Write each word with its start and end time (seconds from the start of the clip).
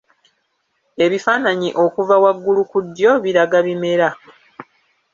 Ebifaananyi 1.05 1.69
okuva 1.83 2.15
waggulu 2.23 2.61
ku 2.71 2.77
ddyo 2.85 3.11
biraga 3.23 3.57
bimera. 3.65 4.09